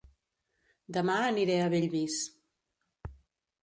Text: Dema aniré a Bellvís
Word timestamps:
Dema 0.97 1.19
aniré 1.27 1.61
a 1.67 1.71
Bellvís 1.77 2.19